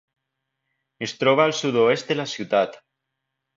Es 1.09 1.13
troba 1.19 1.45
al 1.51 1.55
sud-oest 1.59 2.09
de 2.13 2.19
la 2.19 2.27
ciutat. 2.35 2.77